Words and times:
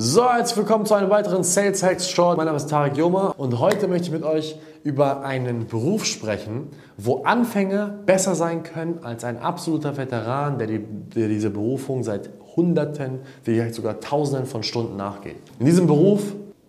So, 0.00 0.30
herzlich 0.30 0.56
willkommen 0.56 0.86
zu 0.86 0.94
einem 0.94 1.10
weiteren 1.10 1.42
Sales 1.42 1.82
Hacks 1.82 2.08
Short. 2.08 2.36
Mein 2.36 2.46
Name 2.46 2.56
ist 2.56 2.70
Tarek 2.70 2.96
Joma 2.96 3.34
und 3.36 3.58
heute 3.58 3.88
möchte 3.88 4.06
ich 4.06 4.12
mit 4.12 4.22
euch 4.22 4.56
über 4.84 5.24
einen 5.24 5.66
Beruf 5.66 6.04
sprechen, 6.04 6.68
wo 6.96 7.24
Anfänger 7.24 7.98
besser 8.06 8.36
sein 8.36 8.62
können 8.62 9.00
als 9.02 9.24
ein 9.24 9.38
absoluter 9.38 9.96
Veteran, 9.96 10.56
der, 10.56 10.68
die, 10.68 10.78
der 10.78 11.26
diese 11.26 11.50
Berufung 11.50 12.04
seit 12.04 12.30
Hunderten, 12.54 13.22
vielleicht 13.42 13.74
sogar 13.74 13.98
Tausenden 13.98 14.46
von 14.46 14.62
Stunden 14.62 14.94
nachgeht. 14.94 15.34
In 15.58 15.66
diesem 15.66 15.88
Beruf 15.88 16.22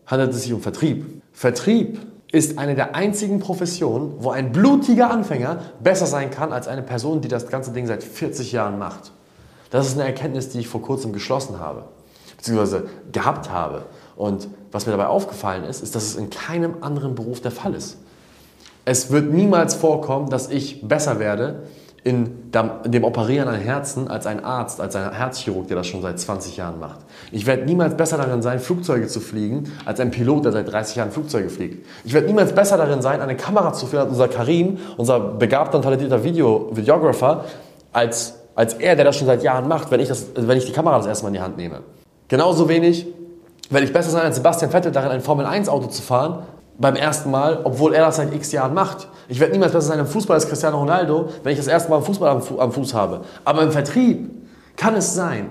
handelt 0.08 0.32
es 0.32 0.42
sich 0.42 0.52
um 0.52 0.62
Vertrieb. 0.62 1.22
Vertrieb 1.32 2.00
ist 2.32 2.58
eine 2.58 2.74
der 2.74 2.96
einzigen 2.96 3.40
Professionen, 3.40 4.14
wo 4.18 4.32
ein 4.32 4.52
blutiger 4.52 5.12
Anfänger 5.12 5.60
besser 5.84 6.08
sein 6.08 6.32
kann 6.32 6.52
als 6.52 6.68
eine 6.68 6.82
Person, 6.82 7.22
die 7.22 7.28
das 7.28 7.46
ganze 7.46 7.74
Ding 7.74 7.86
seit 7.86 8.04
40 8.04 8.54
Jahren 8.54 8.80
macht. 8.80 9.12
Das 9.70 9.86
ist 9.86 10.00
eine 10.00 10.06
Erkenntnis, 10.06 10.50
die 10.50 10.62
ich 10.62 10.68
vor 10.68 10.82
kurzem 10.82 11.14
geschlossen 11.14 11.60
habe 11.60 11.84
beziehungsweise 12.40 12.88
gehabt 13.12 13.52
habe. 13.52 13.84
Und 14.16 14.48
was 14.72 14.86
mir 14.86 14.94
dabei 14.94 15.08
aufgefallen 15.08 15.66
ist, 15.66 15.84
ist, 15.84 15.96
dass 15.96 16.04
es 16.04 16.16
in 16.16 16.30
keinem 16.30 16.76
anderen 16.82 17.14
Beruf 17.16 17.42
der 17.42 17.52
Fall 17.52 17.76
ist. 17.76 17.98
Es 18.86 19.12
wird 19.12 19.32
niemals 19.32 19.76
vorkommen, 19.76 20.30
dass 20.30 20.50
ich 20.50 20.88
besser 20.88 21.20
werde 21.20 21.64
in 22.06 22.50
dem 22.54 23.04
Operieren 23.04 23.50
an 23.50 23.56
Herzen 23.56 24.08
als 24.08 24.26
ein 24.26 24.44
Arzt, 24.44 24.80
als 24.80 24.96
ein 24.96 25.12
Herzchirurg, 25.12 25.68
der 25.68 25.76
das 25.76 25.88
schon 25.88 26.02
seit 26.02 26.18
20 26.18 26.56
Jahren 26.56 26.80
macht. 26.80 27.00
Ich 27.34 27.46
werde 27.46 27.66
niemals 27.66 27.98
besser 27.98 28.18
darin 28.18 28.42
sein, 28.42 28.60
Flugzeuge 28.60 29.08
zu 29.08 29.20
fliegen, 29.20 29.72
als 29.86 30.00
ein 30.00 30.10
Pilot, 30.10 30.46
der 30.46 30.54
seit 30.54 30.72
30 30.72 30.96
Jahren 30.96 31.12
Flugzeuge 31.12 31.50
fliegt. 31.50 31.86
Ich 32.06 32.14
werde 32.14 32.28
niemals 32.28 32.54
besser 32.54 32.78
darin 32.78 33.02
sein, 33.02 33.22
eine 33.22 33.36
Kamera 33.36 33.74
zu 33.74 33.86
führen, 33.86 34.04
als 34.04 34.12
unser 34.12 34.30
Karim, 34.30 34.78
unser 34.96 35.20
begabter 35.20 35.76
und 35.76 35.84
talentierter 35.84 36.24
Video 36.24 36.70
Videographer, 36.72 37.44
als, 37.92 38.36
als 38.56 38.76
er, 38.76 38.96
der 38.96 39.04
das 39.04 39.18
schon 39.18 39.28
seit 39.28 39.44
Jahren 39.44 39.68
macht, 39.68 39.92
wenn 39.92 40.00
ich, 40.00 40.08
das, 40.08 40.28
wenn 40.36 40.58
ich 40.58 40.66
die 40.66 40.72
Kamera 40.72 40.98
das 40.98 41.08
erste 41.08 41.26
Mal 41.26 41.30
in 41.30 41.34
die 41.34 41.42
Hand 41.42 41.58
nehme. 41.58 41.82
Genauso 42.30 42.70
wenig 42.70 43.08
werde 43.72 43.86
ich 43.86 43.94
besser 43.94 44.12
sein 44.12 44.22
als 44.22 44.38
Sebastian 44.38 44.72
Vettel 44.72 44.92
darin, 44.92 45.12
ein 45.12 45.22
Formel-1-Auto 45.22 45.88
zu 45.88 46.02
fahren, 46.02 46.44
beim 46.78 46.96
ersten 46.96 47.30
Mal, 47.32 47.60
obwohl 47.64 47.94
er 47.94 48.06
das 48.06 48.16
seit 48.16 48.34
x 48.34 48.52
Jahren 48.52 48.74
macht. 48.74 49.10
Ich 49.28 49.40
werde 49.40 49.52
niemals 49.52 49.74
besser 49.74 49.88
sein 49.88 50.00
im 50.00 50.08
Fußball 50.08 50.36
als 50.36 50.48
Cristiano 50.48 50.78
Ronaldo, 50.78 51.30
wenn 51.44 51.52
ich 51.52 51.58
das 51.58 51.68
erste 51.68 51.90
Mal 51.90 51.98
im 51.98 52.04
Fußball 52.04 52.30
am, 52.30 52.42
Fu 52.42 52.60
am 52.60 52.72
Fuß 52.72 52.94
habe. 52.94 53.22
Aber 53.44 53.64
im 53.64 53.72
Vertrieb 53.72 54.30
kann 54.78 54.96
es 54.96 55.14
sein, 55.14 55.50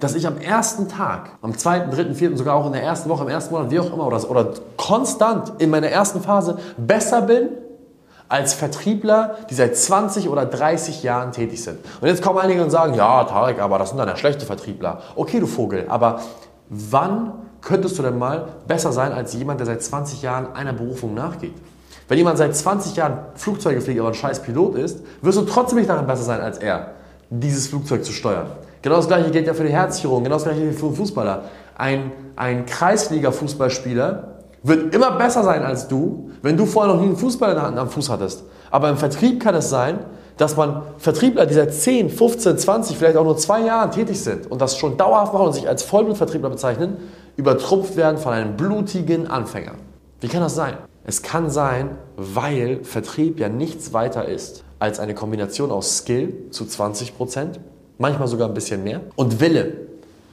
dass 0.00 0.14
ich 0.14 0.26
am 0.26 0.38
ersten 0.38 0.88
Tag, 0.88 1.30
am 1.42 1.58
zweiten, 1.58 1.90
dritten, 1.90 2.14
vierten, 2.14 2.36
sogar 2.36 2.54
auch 2.56 2.66
in 2.66 2.72
der 2.72 2.82
ersten 2.82 3.10
Woche, 3.10 3.24
im 3.24 3.28
ersten 3.28 3.54
Monat, 3.54 3.70
wie 3.70 3.80
auch 3.80 3.92
immer, 3.92 4.06
oder, 4.06 4.30
oder 4.30 4.54
konstant 4.76 5.52
in 5.58 5.70
meiner 5.70 5.88
ersten 5.88 6.20
Phase 6.20 6.56
besser 6.76 7.22
bin 7.22 7.48
als 8.32 8.54
Vertriebler, 8.54 9.36
die 9.50 9.54
seit 9.54 9.76
20 9.76 10.30
oder 10.30 10.46
30 10.46 11.02
Jahren 11.02 11.32
tätig 11.32 11.62
sind. 11.62 11.78
Und 12.00 12.08
jetzt 12.08 12.22
kommen 12.22 12.38
einige 12.38 12.64
und 12.64 12.70
sagen, 12.70 12.94
ja, 12.94 13.24
Tarek, 13.24 13.60
aber 13.60 13.78
das 13.78 13.90
sind 13.90 13.98
dann 13.98 14.08
ja 14.08 14.16
schlechte 14.16 14.46
Vertriebler. 14.46 15.02
Okay, 15.16 15.38
du 15.38 15.46
Vogel, 15.46 15.84
aber 15.88 16.22
wann 16.70 17.34
könntest 17.60 17.98
du 17.98 18.02
denn 18.02 18.16
mal 18.16 18.48
besser 18.66 18.90
sein 18.90 19.12
als 19.12 19.34
jemand, 19.34 19.60
der 19.60 19.66
seit 19.66 19.82
20 19.82 20.22
Jahren 20.22 20.54
einer 20.54 20.72
Berufung 20.72 21.12
nachgeht? 21.12 21.52
Wenn 22.08 22.16
jemand 22.16 22.38
seit 22.38 22.56
20 22.56 22.96
Jahren 22.96 23.18
Flugzeuge 23.34 23.82
fliegt, 23.82 24.00
aber 24.00 24.08
ein 24.08 24.14
scheiß 24.14 24.40
Pilot 24.40 24.76
ist, 24.76 25.00
wirst 25.20 25.36
du 25.36 25.42
trotzdem 25.42 25.76
nicht 25.76 25.90
darin 25.90 26.06
besser 26.06 26.22
sein 26.22 26.40
als 26.40 26.56
er, 26.56 26.92
dieses 27.28 27.66
Flugzeug 27.66 28.02
zu 28.02 28.12
steuern. 28.12 28.46
Genau 28.80 28.96
das 28.96 29.08
gleiche 29.08 29.30
gilt 29.30 29.46
ja 29.46 29.52
für 29.52 29.64
die 29.64 29.72
Herzchirurgen, 29.72 30.24
genau 30.24 30.36
das 30.36 30.44
gleiche 30.44 30.62
gilt 30.62 30.80
für 30.80 30.90
Fußballer. 30.90 31.42
Ein, 31.76 32.12
ein 32.36 32.64
Kreisliga-Fußballspieler 32.64 34.41
wird 34.62 34.94
immer 34.94 35.12
besser 35.12 35.42
sein 35.42 35.62
als 35.62 35.88
du, 35.88 36.30
wenn 36.42 36.56
du 36.56 36.66
vorher 36.66 36.94
noch 36.94 37.00
nie 37.00 37.08
einen 37.08 37.16
Fußball 37.16 37.56
am 37.56 37.88
Fuß 37.88 38.10
hattest. 38.10 38.44
Aber 38.70 38.88
im 38.88 38.96
Vertrieb 38.96 39.42
kann 39.42 39.54
es 39.54 39.70
sein, 39.70 40.00
dass 40.36 40.56
man 40.56 40.82
Vertriebler, 40.98 41.46
die 41.46 41.54
seit 41.54 41.74
10, 41.74 42.10
15, 42.10 42.58
20, 42.58 42.96
vielleicht 42.96 43.16
auch 43.16 43.24
nur 43.24 43.36
zwei 43.36 43.60
Jahren 43.60 43.90
tätig 43.90 44.20
sind 44.20 44.50
und 44.50 44.60
das 44.60 44.76
schon 44.76 44.96
dauerhaft 44.96 45.32
machen 45.32 45.46
und 45.46 45.52
sich 45.52 45.68
als 45.68 45.82
Vollblutvertriebler 45.82 46.50
bezeichnen, 46.50 46.96
übertrumpft 47.36 47.96
werden 47.96 48.18
von 48.18 48.32
einem 48.32 48.56
blutigen 48.56 49.26
Anfänger. 49.26 49.72
Wie 50.20 50.28
kann 50.28 50.40
das 50.40 50.54
sein? 50.54 50.74
Es 51.04 51.22
kann 51.22 51.50
sein, 51.50 51.98
weil 52.16 52.84
Vertrieb 52.84 53.40
ja 53.40 53.48
nichts 53.48 53.92
weiter 53.92 54.26
ist 54.26 54.64
als 54.78 55.00
eine 55.00 55.14
Kombination 55.14 55.70
aus 55.70 55.98
Skill 55.98 56.34
zu 56.50 56.64
20%, 56.64 57.58
manchmal 57.98 58.28
sogar 58.28 58.48
ein 58.48 58.54
bisschen 58.54 58.82
mehr, 58.82 59.00
und 59.16 59.40
Wille. 59.40 59.91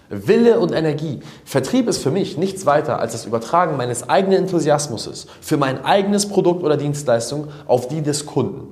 Wille 0.10 0.60
und 0.60 0.72
Energie. 0.72 1.20
Vertrieb 1.46 1.88
ist 1.88 2.02
für 2.02 2.12
mich 2.12 2.38
nichts 2.38 2.66
weiter 2.66 3.00
als 3.00 3.12
das 3.12 3.26
Übertragen 3.26 3.78
meines 3.78 4.10
eigenen 4.10 4.40
Enthusiasmus 4.40 5.28
für 5.42 5.58
mein 5.58 5.86
eigenes 5.86 6.28
Produkt 6.28 6.64
oder 6.64 6.78
Dienstleistung 6.78 7.48
auf 7.68 7.88
die 7.88 8.02
des 8.02 8.26
Kunden. 8.26 8.68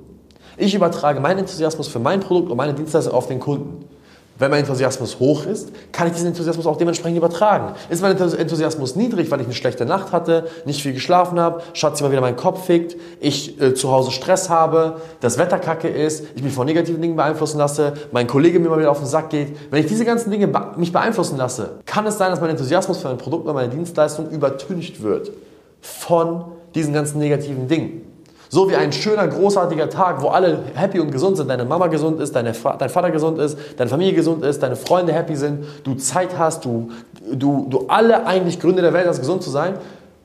Ich 0.58 0.74
übertrage 0.74 1.20
meinen 1.20 1.40
Enthusiasmus 1.40 1.88
für 1.88 2.00
mein 2.00 2.20
Produkt 2.20 2.50
und 2.50 2.58
meine 2.58 2.74
Dienstleistung 2.74 3.14
auf 3.14 3.28
den 3.28 3.40
Kunden. 3.40 3.86
Wenn 4.40 4.52
mein 4.52 4.60
Enthusiasmus 4.60 5.20
hoch 5.20 5.46
ist, 5.46 5.72
kann 5.92 6.08
ich 6.08 6.14
diesen 6.14 6.28
Enthusiasmus 6.28 6.68
auch 6.68 6.78
dementsprechend 6.78 7.18
übertragen. 7.18 7.74
Ist 7.90 8.04
mein 8.04 8.16
Enthusiasmus 8.16 8.96
niedrig, 8.96 9.32
weil 9.32 9.40
ich 9.42 9.48
eine 9.48 9.56
schlechte 9.56 9.86
Nacht 9.86 10.12
hatte, 10.12 10.48
nicht 10.66 10.84
viel 10.84 10.94
geschlafen 10.94 11.40
habe, 11.40 11.62
Schatz 11.74 12.00
immer 12.02 12.12
wieder 12.12 12.22
meinen 12.22 12.36
Kopf 12.36 12.66
fickt, 12.66 12.98
ich 13.20 13.60
äh, 13.60 13.74
zu 13.74 13.92
Hause 13.92 14.12
Stress 14.12 14.50
habe, 14.50 14.98
das 15.22 15.40
Wetter 15.40 15.58
kacke 15.58 15.88
ist, 15.88 16.26
ich 16.36 16.44
mich 16.44 16.54
von 16.54 16.68
negativen 16.68 17.02
Dingen 17.02 17.16
beeinflussen 17.16 17.58
lasse, 17.58 17.94
mein 18.12 18.28
Kollege 18.28 18.60
mir 18.60 18.70
mal 18.70 18.80
wieder 18.80 18.92
auf 18.92 19.00
den 19.00 19.08
Sack 19.08 19.32
geht. 19.32 19.58
Wenn 19.72 19.82
ich 19.82 19.88
diese 19.88 20.06
ganzen 20.06 20.30
Dinge 20.30 20.48
be 20.48 20.74
mich 20.78 20.92
beeinflussen 20.92 21.38
lasse, 21.38 21.80
kann 21.86 22.06
es 22.06 22.18
sein, 22.18 22.30
dass 22.30 22.40
mein 22.40 22.52
Enthusiasmus 22.52 23.00
für 23.00 23.08
mein 23.08 23.18
Produkt 23.18 23.46
oder 23.46 23.54
meine 23.54 23.70
Dienstleistung 23.70 24.30
übertüncht 24.30 25.02
wird 25.02 25.32
von 25.82 26.46
diesen 26.76 26.94
ganzen 26.94 27.18
negativen 27.20 27.68
Dingen. 27.68 28.07
So 28.50 28.70
wie 28.70 28.76
ein 28.76 28.94
schöner, 28.94 29.28
großartiger 29.28 29.90
Tag, 29.90 30.22
wo 30.22 30.30
alle 30.30 30.60
happy 30.74 31.00
und 31.00 31.12
gesund 31.12 31.38
sind, 31.38 31.50
deine 31.50 31.66
Mama 31.66 31.88
gesund 31.88 32.22
ist, 32.22 32.36
deine, 32.36 32.54
dein 32.54 32.90
Vater 32.90 33.12
gesund 33.12 33.40
ist, 33.40 33.58
deine 33.78 33.90
Familie 33.90 34.14
gesund 34.14 34.44
ist, 34.44 34.64
deine 34.64 34.76
Freunde 34.76 35.14
happy 35.14 35.36
sind, 35.36 35.66
du 35.84 35.96
Zeit 35.96 36.38
hast, 36.38 36.64
du, 36.64 36.90
du, 37.34 37.68
du 37.70 37.86
alle 37.88 38.26
eigentlich 38.26 38.60
Gründe 38.60 38.82
der 38.82 38.94
Welt 38.94 39.08
hast, 39.08 39.20
gesund 39.20 39.44
zu 39.44 39.50
sein, 39.50 39.76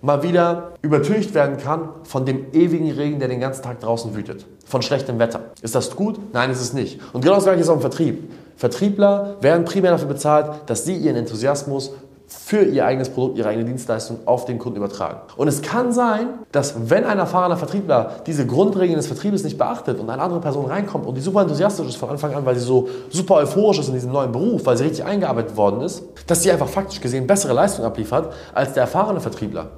mal 0.03 0.23
wieder 0.23 0.73
übertüncht 0.83 1.35
werden 1.35 1.57
kann 1.57 1.89
von 2.05 2.27
dem 2.27 2.53
ewigen 2.53 2.91
Regen, 2.91 3.19
der 3.19 3.29
den 3.29 3.41
ganzen 3.41 3.63
Tag 3.63 3.81
draußen 3.81 4.15
wütet. 4.15 4.45
Von 4.67 4.83
schlechtem 4.83 5.19
Wetter. 5.19 5.41
Ist 5.61 5.75
das 5.75 5.95
gut? 5.95 6.19
Nein, 6.33 6.51
ist 6.51 6.61
es 6.61 6.73
nicht. 6.73 7.01
Und 7.13 7.23
genau 7.23 7.37
das 7.37 7.45
gleiche 7.45 7.61
ist 7.61 7.69
auch 7.69 7.75
im 7.75 7.81
Vertrieb. 7.81 8.31
Vertriebler 8.57 9.37
werden 9.41 9.65
primär 9.65 9.93
dafür 9.93 10.09
bezahlt, 10.09 10.47
dass 10.67 10.85
sie 10.85 10.97
ihren 10.97 11.17
Enthusiasmus 11.17 11.93
für 12.33 12.63
ihr 12.63 12.85
eigenes 12.85 13.09
Produkt, 13.09 13.39
ihre 13.39 13.49
eigene 13.49 13.65
Dienstleistung 13.65 14.19
auf 14.27 14.45
den 14.45 14.59
Kunden 14.59 14.77
übertragen. 14.77 15.21
Und 15.37 15.49
es 15.49 15.63
kann 15.63 15.93
sein, 15.93 16.29
dass 16.53 16.91
wenn 16.91 17.05
ein 17.05 17.19
erfahrener 17.19 17.57
Vertriebler 17.57 18.23
diese 18.27 18.47
Grundregeln 18.47 18.97
des 18.97 19.07
Vertriebes 19.07 19.45
nicht 19.45 19.59
beachtet 19.59 19.99
und 19.99 20.11
eine 20.11 20.23
andere 20.23 20.41
Person 20.41 20.67
reinkommt 20.67 21.07
und 21.07 21.15
die 21.17 21.21
super 21.21 21.43
enthusiastisch 21.43 21.89
ist 21.89 21.97
von 21.97 22.11
Anfang 22.11 22.35
an, 22.35 22.45
weil 22.45 22.55
sie 22.55 22.65
so 22.65 22.89
super 23.11 23.37
euphorisch 23.37 23.79
ist 23.79 23.89
in 23.89 23.95
diesem 23.95 24.13
neuen 24.13 24.33
Beruf, 24.33 24.67
weil 24.67 24.77
sie 24.77 24.85
richtig 24.85 25.05
eingearbeitet 25.05 25.57
worden 25.57 25.81
ist, 25.81 26.03
dass 26.27 26.43
sie 26.43 26.51
einfach 26.51 26.69
faktisch 26.69 27.01
gesehen 27.01 27.27
bessere 27.27 27.53
Leistung 27.53 27.85
abliefert 27.85 28.33
als 28.55 28.73
der 28.73 28.83
erfahrene 28.83 29.21
Vertriebler. 29.21 29.71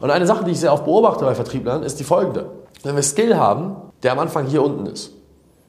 Und 0.00 0.10
eine 0.10 0.26
Sache, 0.26 0.44
die 0.44 0.50
ich 0.50 0.60
sehr 0.60 0.72
oft 0.72 0.84
beobachte 0.84 1.24
bei 1.24 1.34
Vertrieblern, 1.34 1.82
ist 1.82 1.98
die 1.98 2.04
folgende. 2.04 2.50
Wenn 2.82 2.96
wir 2.96 3.02
Skill 3.02 3.36
haben, 3.36 3.76
der 4.02 4.12
am 4.12 4.18
Anfang 4.18 4.46
hier 4.46 4.62
unten 4.62 4.86
ist. 4.86 5.12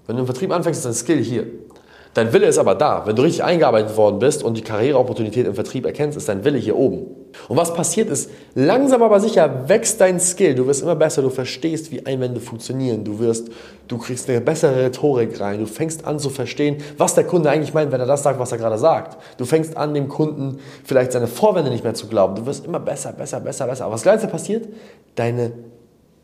Wenn 0.06 0.16
du 0.16 0.22
im 0.22 0.26
Vertrieb 0.26 0.52
anfängst, 0.52 0.80
ist 0.80 0.86
dein 0.86 0.94
Skill 0.94 1.24
hier. 1.24 1.48
Dein 2.18 2.34
Wille 2.34 2.48
ist 2.48 2.58
aber 2.58 2.74
da. 2.74 3.06
Wenn 3.06 3.16
du 3.16 3.22
richtig 3.22 3.44
eingearbeitet 3.44 3.96
worden 3.96 4.18
bist 4.18 4.42
und 4.42 4.58
die 4.58 4.64
Karriereopportunität 4.64 5.46
im 5.46 5.54
Vertrieb 5.54 5.86
erkennst, 5.86 6.18
ist 6.18 6.28
dein 6.28 6.44
Wille 6.44 6.58
hier 6.58 6.76
oben. 6.76 7.06
Und 7.48 7.58
was 7.58 7.76
passiert 7.76 8.10
ist, 8.10 8.32
langsam 8.56 9.04
aber 9.04 9.20
sicher 9.20 9.70
wächst 9.70 10.02
dein 10.02 10.20
Skill. 10.20 10.56
Du 10.56 10.66
wirst 10.66 10.82
immer 10.82 10.96
besser, 10.96 11.22
du 11.22 11.30
verstehst, 11.30 11.92
wie 11.92 12.08
Einwände 12.08 12.40
funktionieren. 12.40 13.04
Du 13.04 13.20
wirst, 13.20 13.50
du 13.88 14.00
kriegst 14.00 14.28
eine 14.32 14.42
bessere 14.42 14.86
Rhetorik 14.86 15.40
rein. 15.40 15.60
Du 15.60 15.68
fängst 15.68 16.08
an 16.08 16.18
zu 16.18 16.32
verstehen, 16.32 16.78
was 16.98 17.14
der 17.14 17.24
Kunde 17.24 17.52
eigentlich 17.52 17.76
meint, 17.76 17.92
wenn 17.92 18.02
er 18.02 18.08
das 18.08 18.24
sagt, 18.24 18.40
was 18.40 18.52
er 18.52 18.58
gerade 18.58 18.80
sagt. 18.80 19.22
Du 19.38 19.46
fängst 19.46 19.78
an, 19.78 19.94
dem 19.94 20.08
Kunden 20.08 20.58
vielleicht 20.86 21.12
seine 21.12 21.28
Vorwände 21.28 21.70
nicht 21.70 21.84
mehr 21.84 21.94
zu 21.94 22.08
glauben. 22.08 22.34
Du 22.34 22.48
wirst 22.48 22.66
immer 22.66 22.80
besser, 22.80 23.14
besser, 23.14 23.42
besser, 23.42 23.68
besser. 23.68 23.86
Aber 23.86 23.94
was 23.94 24.02
Geilste 24.02 24.28
passiert, 24.28 24.68
deine 25.14 25.52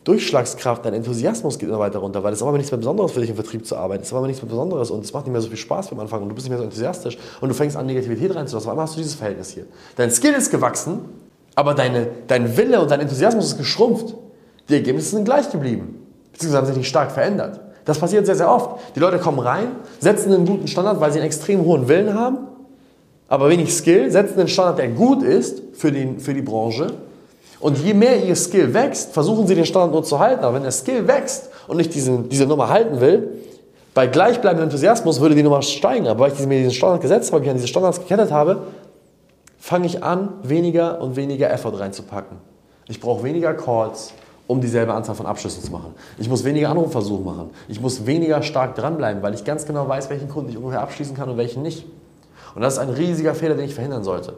Durchschlagskraft, 0.03 0.85
dein 0.85 0.93
Enthusiasmus 0.95 1.57
geht 1.57 1.69
immer 1.69 1.79
weiter 1.79 1.99
runter, 1.99 2.23
weil 2.23 2.33
es 2.33 2.39
ist 2.39 2.43
aber 2.43 2.57
nichts 2.57 2.71
mehr 2.71 2.77
Besonderes 2.77 3.13
für 3.13 3.21
dich 3.21 3.29
im 3.29 3.35
Vertrieb 3.35 3.65
zu 3.65 3.77
arbeiten. 3.77 4.01
Es 4.01 4.09
ist 4.09 4.13
aber 4.13 4.27
nichts 4.27 4.41
mehr 4.41 4.49
Besonderes 4.49 4.91
und 4.91 5.05
es 5.05 5.13
macht 5.13 5.25
nicht 5.25 5.31
mehr 5.31 5.41
so 5.41 5.47
viel 5.47 5.57
Spaß 5.57 5.93
am 5.93 5.99
Anfang 6.01 6.21
und 6.21 6.29
du 6.29 6.35
bist 6.35 6.45
nicht 6.45 6.51
mehr 6.51 6.57
so 6.57 6.65
enthusiastisch 6.65 7.17
und 7.39 7.47
du 7.47 7.55
fängst 7.55 7.77
an, 7.77 7.85
Negativität 7.85 8.35
reinzulassen. 8.35 8.69
Einmal 8.69 8.85
hast 8.85 8.95
du 8.95 8.97
dieses 8.97 9.15
Verhältnis 9.15 9.51
hier. 9.51 9.65
Dein 9.95 10.11
Skill 10.11 10.33
ist 10.33 10.51
gewachsen, 10.51 10.99
aber 11.55 11.73
deine, 11.73 12.07
dein 12.27 12.57
Wille 12.57 12.81
und 12.81 12.91
dein 12.91 12.99
Enthusiasmus 12.99 13.45
ist 13.45 13.57
geschrumpft. 13.57 14.13
Die 14.67 14.73
Ergebnisse 14.73 15.11
sind 15.11 15.23
gleich 15.23 15.49
geblieben, 15.49 16.05
beziehungsweise 16.33 16.57
haben 16.57 16.67
sich 16.67 16.77
nicht 16.77 16.89
stark 16.89 17.11
verändert. 17.11 17.61
Das 17.85 17.97
passiert 17.97 18.25
sehr, 18.25 18.35
sehr 18.35 18.51
oft. 18.51 18.79
Die 18.95 18.99
Leute 18.99 19.19
kommen 19.19 19.39
rein, 19.39 19.67
setzen 19.99 20.33
einen 20.33 20.45
guten 20.45 20.67
Standard, 20.67 20.99
weil 20.99 21.11
sie 21.11 21.19
einen 21.19 21.27
extrem 21.27 21.63
hohen 21.63 21.87
Willen 21.87 22.13
haben, 22.13 22.39
aber 23.29 23.49
wenig 23.49 23.73
Skill, 23.73 24.11
setzen 24.11 24.37
einen 24.37 24.49
Standard, 24.49 24.79
der 24.79 24.89
gut 24.89 25.23
ist 25.23 25.61
für 25.73 25.91
die, 25.91 26.19
für 26.19 26.33
die 26.33 26.41
Branche 26.41 26.87
und 27.63 27.77
je 27.77 27.93
mehr 27.93 28.21
ihr 28.21 28.35
Skill 28.35 28.73
wächst, 28.73 29.13
versuchen 29.13 29.47
sie 29.47 29.55
den 29.55 29.65
Standard 29.65 29.93
nur 29.93 30.03
zu 30.03 30.19
halten. 30.19 30.43
Aber 30.43 30.55
wenn 30.55 30.63
der 30.63 30.73
Skill 30.73 31.07
wächst 31.07 31.49
und 31.65 31.79
ich 31.79 31.87
diese, 31.87 32.19
diese 32.23 32.45
Nummer 32.45 32.67
halten 32.67 32.99
will, 32.99 33.37
bei 33.93 34.05
gleichbleibendem 34.05 34.65
Enthusiasmus 34.65 35.21
würde 35.21 35.33
die 35.33 35.43
Nummer 35.43 35.61
steigen. 35.61 36.07
Aber 36.07 36.19
weil 36.19 36.33
ich 36.33 36.45
mir 36.45 36.57
diesen 36.57 36.73
Standard 36.73 36.99
gesetzt 36.99 37.31
habe, 37.31 37.39
weil 37.39 37.45
ich 37.45 37.49
an 37.51 37.55
diese 37.55 37.69
Standards 37.69 38.01
gekettet 38.01 38.33
habe, 38.33 38.63
fange 39.59 39.85
ich 39.85 40.03
an, 40.03 40.33
weniger 40.43 40.99
und 40.99 41.15
weniger 41.15 41.49
Effort 41.51 41.79
reinzupacken. 41.79 42.35
Ich 42.89 42.99
brauche 42.99 43.23
weniger 43.23 43.53
Calls, 43.53 44.11
um 44.45 44.59
dieselbe 44.59 44.93
Anzahl 44.93 45.15
von 45.15 45.25
Abschlüssen 45.25 45.63
zu 45.63 45.71
machen. 45.71 45.95
Ich 46.17 46.27
muss 46.27 46.43
weniger 46.43 46.69
Anrufversuche 46.69 47.23
machen. 47.23 47.51
Ich 47.69 47.79
muss 47.79 48.05
weniger 48.05 48.41
stark 48.41 48.75
dranbleiben, 48.75 49.23
weil 49.23 49.35
ich 49.35 49.45
ganz 49.45 49.65
genau 49.65 49.87
weiß, 49.87 50.09
welchen 50.09 50.27
Kunden 50.27 50.49
ich 50.49 50.57
ungefähr 50.57 50.81
abschließen 50.81 51.15
kann 51.15 51.29
und 51.29 51.37
welchen 51.37 51.61
nicht. 51.61 51.85
Und 52.55 52.61
das 52.61 52.73
ist 52.73 52.79
ein 52.79 52.89
riesiger 52.89 53.33
Fehler, 53.33 53.55
den 53.55 53.63
ich 53.63 53.73
verhindern 53.73 54.03
sollte. 54.03 54.33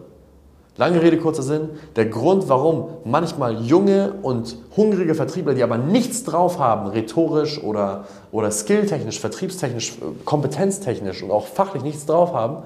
Lange 0.78 1.02
Rede, 1.02 1.18
kurzer 1.18 1.44
Sinn. 1.44 1.70
Der 1.96 2.06
Grund, 2.06 2.50
warum 2.50 2.90
manchmal 3.06 3.62
junge 3.62 4.14
und 4.22 4.58
hungrige 4.76 5.16
Vertriebler, 5.16 5.54
die 5.54 5.64
aber 5.64 5.78
nichts 5.78 6.26
drauf 6.26 6.60
haben, 6.60 6.88
rhetorisch 6.88 7.64
oder, 7.64 8.06
oder 8.32 8.52
skilltechnisch, 8.52 9.20
vertriebstechnisch, 9.20 9.98
kompetenztechnisch 10.26 11.24
und 11.24 11.32
auch 11.32 11.48
fachlich 11.48 11.82
nichts 11.82 12.06
drauf 12.06 12.34
haben, 12.34 12.64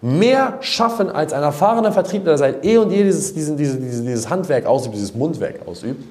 mehr 0.00 0.58
schaffen 0.60 1.10
als 1.10 1.32
ein 1.32 1.42
erfahrener 1.42 1.90
Vertriebler, 1.90 2.32
der 2.32 2.38
seit 2.38 2.64
eh 2.64 2.78
und 2.78 2.92
je 2.92 3.02
dieses, 3.02 3.34
dieses, 3.34 3.56
dieses, 3.56 3.78
dieses 3.80 4.30
Handwerk 4.30 4.66
ausübt, 4.66 4.94
dieses 4.94 5.14
Mundwerk 5.14 5.66
ausübt, 5.66 6.04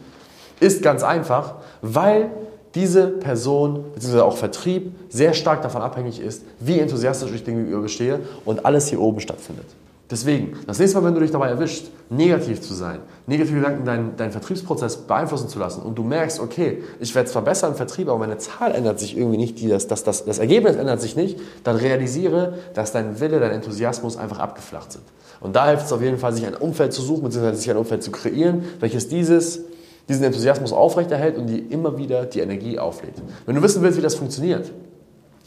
ist 0.60 0.84
ganz 0.84 1.02
einfach, 1.02 1.56
weil 1.82 2.30
diese 2.76 3.08
Person 3.08 3.86
bzw. 3.96 4.20
auch 4.20 4.36
Vertrieb 4.36 4.94
sehr 5.10 5.34
stark 5.34 5.62
davon 5.62 5.82
abhängig 5.82 6.20
ist, 6.20 6.44
wie 6.60 6.80
enthusiastisch 6.80 7.32
ich 7.32 7.44
dem 7.44 7.56
gegenüber 7.56 7.82
bestehe 7.82 8.20
und 8.46 8.66
alles 8.66 8.88
hier 8.88 9.00
oben 9.00 9.20
stattfindet. 9.20 9.66
Deswegen, 10.12 10.58
das 10.68 10.78
nächste 10.78 11.00
Mal, 11.00 11.08
wenn 11.08 11.14
du 11.14 11.22
dich 11.22 11.32
dabei 11.32 11.48
erwischt, 11.48 11.86
negativ 12.10 12.60
zu 12.60 12.74
sein, 12.74 13.00
negative 13.28 13.56
Gedanken 13.56 13.86
deinen, 13.86 14.18
deinen 14.18 14.32
Vertriebsprozess 14.32 14.98
beeinflussen 14.98 15.48
zu 15.48 15.58
lassen 15.58 15.82
und 15.84 15.98
du 15.98 16.04
merkst, 16.04 16.42
okay, 16.42 16.84
ich 17.00 17.16
werde 17.16 17.30
zwar 17.30 17.44
besser 17.44 17.70
im 17.70 17.76
Vertrieb, 17.76 18.10
aber 18.10 18.20
meine 18.20 18.38
Zahl 18.38 18.76
ändert 18.76 19.00
sich 19.00 19.18
irgendwie 19.18 19.38
nicht, 19.38 19.72
das, 19.72 19.88
das, 19.88 20.04
das, 20.04 20.26
das 20.26 20.40
Ergebnis 20.40 20.76
ändert 20.76 21.00
sich 21.00 21.16
nicht, 21.16 21.40
dann 21.64 21.78
realisiere, 21.78 22.56
dass 22.74 22.92
dein 22.92 23.22
Wille, 23.22 23.40
dein 23.40 23.52
Enthusiasmus 23.52 24.18
einfach 24.18 24.40
abgeflacht 24.40 24.92
sind. 24.92 25.06
Und 25.40 25.56
da 25.56 25.70
hilft 25.70 25.86
es 25.86 25.94
auf 25.94 26.02
jeden 26.02 26.18
Fall, 26.18 26.34
sich 26.34 26.46
ein 26.46 26.56
Umfeld 26.56 26.92
zu 26.92 27.02
suchen, 27.02 27.24
beziehungsweise 27.24 27.62
sich 27.62 27.72
ein 27.72 27.78
Umfeld 27.78 28.04
zu 28.04 28.12
kreieren, 28.12 28.66
welches 28.82 29.08
dieses, 29.08 29.62
diesen 30.10 30.26
Enthusiasmus 30.26 30.74
aufrechterhält 30.74 31.38
und 31.38 31.48
die 31.48 31.60
immer 31.60 31.98
wieder 31.98 32.26
die 32.26 32.42
Energie 32.42 32.78
auflädt. 32.78 33.16
Wenn 33.46 33.56
du 33.56 33.64
wissen 33.64 33.82
willst, 33.82 33.98
wie 33.98 34.02
das 34.02 34.16
funktioniert, 34.16 34.74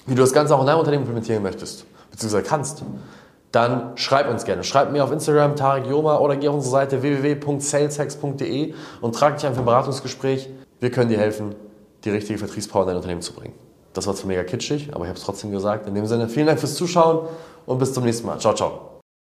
wie 0.06 0.14
du 0.14 0.22
das 0.22 0.32
Ganze 0.32 0.56
auch 0.56 0.60
in 0.60 0.66
deinem 0.66 0.78
Unternehmen 0.78 1.02
implementieren 1.02 1.42
möchtest, 1.42 1.84
beziehungsweise 2.10 2.44
kannst, 2.44 2.82
dann 3.54 3.96
schreib 3.96 4.28
uns 4.28 4.44
gerne. 4.44 4.64
Schreib 4.64 4.90
mir 4.90 5.04
auf 5.04 5.12
Instagram 5.12 5.56
Tarek 5.56 5.86
Joma 5.86 6.18
oder 6.18 6.36
geh 6.36 6.48
auf 6.48 6.56
unsere 6.56 6.72
Seite 6.72 7.02
www.saleshex.de 7.02 8.74
und 9.00 9.14
trag 9.14 9.36
dich 9.36 9.46
ein 9.46 9.54
für 9.54 9.60
ein 9.60 9.64
Beratungsgespräch. 9.64 10.48
Wir 10.80 10.90
können 10.90 11.08
dir 11.08 11.18
helfen, 11.18 11.54
die 12.04 12.10
richtige 12.10 12.38
Vertriebspower 12.38 12.82
in 12.82 12.88
dein 12.88 12.96
Unternehmen 12.96 13.22
zu 13.22 13.32
bringen. 13.32 13.54
Das 13.92 14.06
war 14.06 14.14
zwar 14.14 14.26
mega 14.26 14.42
kitschig, 14.42 14.90
aber 14.92 15.04
ich 15.04 15.08
habe 15.08 15.18
es 15.18 15.24
trotzdem 15.24 15.52
gesagt. 15.52 15.86
In 15.86 15.94
dem 15.94 16.06
Sinne, 16.06 16.28
vielen 16.28 16.46
Dank 16.46 16.58
fürs 16.58 16.74
Zuschauen 16.74 17.28
und 17.64 17.78
bis 17.78 17.92
zum 17.92 18.04
nächsten 18.04 18.26
Mal. 18.26 18.38
Ciao, 18.40 18.54
ciao. 18.54 18.93